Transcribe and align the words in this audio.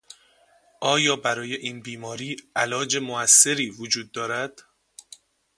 آیا 0.81 1.15
برای 1.15 1.55
این 1.55 1.81
بیماری 1.81 2.35
علاج 2.55 2.97
موثری 2.97 3.69
وجود 3.69 4.11
دارد؟ 4.11 4.61